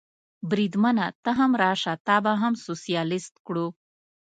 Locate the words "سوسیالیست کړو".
2.65-3.67